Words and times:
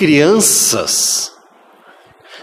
crianças. 0.00 1.30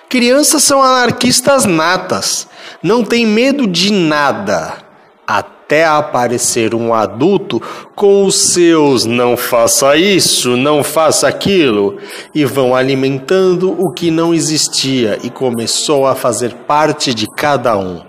Crianças 0.07 0.61
são 0.61 0.79
anarquistas 0.79 1.65
natas, 1.65 2.47
não 2.83 3.03
têm 3.03 3.25
medo 3.25 3.65
de 3.65 3.91
nada, 3.91 4.77
até 5.25 5.83
aparecer 5.83 6.75
um 6.75 6.93
adulto 6.93 7.59
com 7.95 8.25
os 8.25 8.53
seus 8.53 9.05
não 9.05 9.35
faça 9.35 9.97
isso, 9.97 10.55
não 10.55 10.83
faça 10.83 11.27
aquilo, 11.27 11.97
e 12.33 12.45
vão 12.45 12.75
alimentando 12.75 13.71
o 13.71 13.91
que 13.91 14.11
não 14.11 14.35
existia 14.35 15.17
e 15.23 15.29
começou 15.31 16.05
a 16.05 16.13
fazer 16.13 16.53
parte 16.67 17.11
de 17.11 17.25
cada 17.35 17.75
um. 17.75 18.03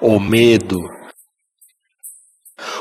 O 0.00 0.20
medo. 0.20 0.78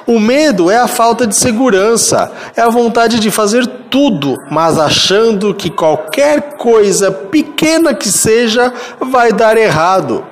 O 0.06 0.20
medo 0.20 0.70
é 0.70 0.78
a 0.78 0.88
falta 0.88 1.26
de 1.26 1.34
segurança, 1.36 2.30
é 2.58 2.62
a 2.62 2.70
vontade 2.70 3.20
de 3.20 3.32
fazer 3.32 3.66
tudo, 3.90 4.36
mas 4.52 4.78
achando 4.78 5.54
que 5.54 5.70
qualquer 5.70 6.58
coisa 6.58 7.10
pequena 7.10 7.94
que 7.94 8.10
seja 8.10 8.74
vai 9.00 9.32
dar 9.32 9.56
errado. 9.56 10.26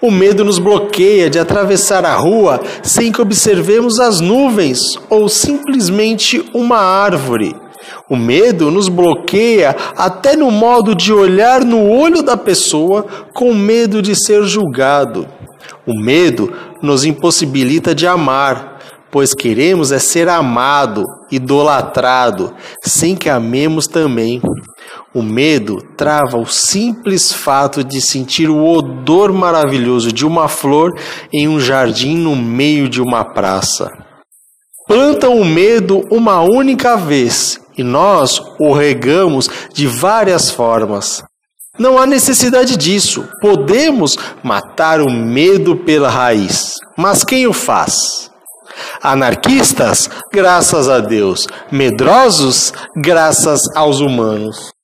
O 0.00 0.10
medo 0.10 0.44
nos 0.44 0.58
bloqueia 0.58 1.28
de 1.28 1.38
atravessar 1.38 2.06
a 2.06 2.14
rua 2.14 2.60
sem 2.82 3.12
que 3.12 3.20
observemos 3.20 4.00
as 4.00 4.18
nuvens 4.18 4.80
ou 5.10 5.28
simplesmente 5.28 6.42
uma 6.54 6.78
árvore. 6.78 7.54
O 8.08 8.16
medo 8.16 8.70
nos 8.70 8.88
bloqueia 8.88 9.76
até 9.94 10.34
no 10.34 10.50
modo 10.50 10.94
de 10.94 11.12
olhar 11.12 11.64
no 11.64 11.90
olho 11.90 12.22
da 12.22 12.36
pessoa 12.36 13.04
com 13.34 13.52
medo 13.54 14.00
de 14.00 14.16
ser 14.16 14.42
julgado. 14.44 15.28
O 15.86 15.98
medo 16.00 16.52
nos 16.82 17.04
impossibilita 17.04 17.94
de 17.94 18.06
amar, 18.06 18.77
pois 19.10 19.34
queremos 19.34 19.92
é 19.92 19.98
ser 19.98 20.28
amado, 20.28 21.04
idolatrado, 21.30 22.54
sem 22.82 23.16
que 23.16 23.28
amemos 23.28 23.86
também. 23.86 24.40
O 25.14 25.22
medo 25.22 25.76
trava 25.96 26.38
o 26.38 26.46
simples 26.46 27.32
fato 27.32 27.82
de 27.82 28.00
sentir 28.00 28.48
o 28.48 28.64
odor 28.64 29.32
maravilhoso 29.32 30.12
de 30.12 30.26
uma 30.26 30.48
flor 30.48 30.92
em 31.32 31.48
um 31.48 31.58
jardim 31.58 32.16
no 32.16 32.36
meio 32.36 32.88
de 32.88 33.00
uma 33.00 33.24
praça. 33.24 33.90
Plantam 34.86 35.38
o 35.38 35.44
medo 35.44 36.02
uma 36.10 36.40
única 36.40 36.96
vez 36.96 37.60
e 37.76 37.82
nós 37.82 38.40
o 38.58 38.72
regamos 38.72 39.48
de 39.72 39.86
várias 39.86 40.50
formas. 40.50 41.22
Não 41.78 41.96
há 41.96 42.06
necessidade 42.06 42.76
disso. 42.76 43.28
Podemos 43.40 44.16
matar 44.42 45.00
o 45.00 45.10
medo 45.10 45.76
pela 45.76 46.08
raiz. 46.08 46.74
Mas 46.96 47.22
quem 47.22 47.46
o 47.46 47.52
faz? 47.52 48.28
Anarquistas, 49.02 50.08
graças 50.32 50.88
a 50.88 51.00
Deus. 51.00 51.46
Medrosos, 51.70 52.72
graças 52.96 53.60
aos 53.74 54.00
humanos. 54.00 54.77